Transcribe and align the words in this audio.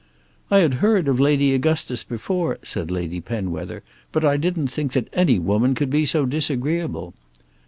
"I 0.49 0.57
had 0.61 0.73
heard 0.81 1.07
of 1.07 1.19
Lady 1.19 1.53
Augustus 1.53 2.03
before," 2.03 2.57
said 2.63 2.89
Lady 2.89 3.21
Penwether, 3.21 3.83
"but 4.11 4.25
I 4.25 4.35
didn't 4.35 4.69
think 4.69 4.93
that 4.93 5.09
any 5.13 5.37
woman 5.37 5.75
could 5.75 5.91
be 5.91 6.05
so 6.07 6.25
disagreeable." 6.25 7.13